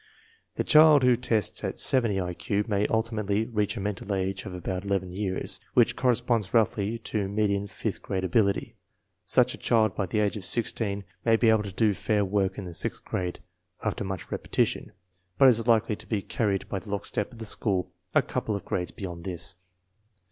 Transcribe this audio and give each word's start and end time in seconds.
The 0.55 0.63
child 0.63 1.03
who 1.03 1.15
tests 1.15 1.63
at 1.63 1.79
70 1.79 2.19
1 2.21 2.33
Q 2.33 2.65
may 2.67 2.87
ultimately 2.87 3.45
reach 3.45 3.77
a 3.77 3.79
mental 3.79 4.15
age 4.15 4.45
of 4.45 4.55
about 4.55 4.83
eleven 4.83 5.11
years, 5.13 5.59
which 5.75 5.95
corresponds 5.95 6.55
roughly 6.55 6.97
to 6.97 7.27
median 7.29 7.67
fifth 7.67 8.01
grade 8.01 8.23
ability. 8.23 8.73
Such 9.25 9.53
a 9.53 9.59
child 9.59 9.95
by 9.95 10.07
the 10.07 10.17
age 10.17 10.35
of 10.37 10.43
sixteen 10.43 11.03
may 11.23 11.35
be 11.35 11.51
able 11.51 11.61
to 11.61 11.71
do 11.71 11.93
fair 11.93 12.25
work 12.25 12.57
in 12.57 12.65
the 12.65 12.73
sixth 12.73 13.05
grade, 13.05 13.41
after 13.83 14.03
much 14.03 14.31
repetition, 14.31 14.91
but 15.37 15.47
is 15.49 15.67
likely 15.67 15.95
to 15.97 16.07
be 16.07 16.23
carried 16.23 16.67
by 16.67 16.79
the 16.79 16.89
lockstep 16.89 17.33
of 17.33 17.37
the 17.37 17.45
school 17.45 17.91
a 18.15 18.23
couple 18.23 18.55
of 18.55 18.65
grades 18.65 18.89
beyond 18.89 19.23
this. 19.23 19.53